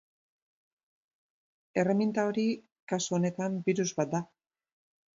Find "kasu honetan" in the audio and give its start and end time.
2.95-3.63